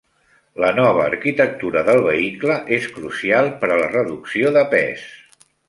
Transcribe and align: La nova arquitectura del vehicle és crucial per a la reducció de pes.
La 0.61 0.69
nova 0.77 1.03
arquitectura 1.09 1.83
del 1.91 2.01
vehicle 2.07 2.57
és 2.79 2.89
crucial 2.97 3.53
per 3.61 3.73
a 3.77 3.81
la 3.85 3.93
reducció 3.95 4.57
de 4.59 4.69
pes. 4.77 5.09